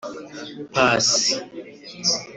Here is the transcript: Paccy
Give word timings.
Paccy 0.73 1.35